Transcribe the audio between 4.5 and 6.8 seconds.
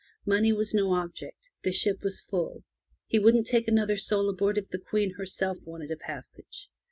if the Queen herself wanted a passage.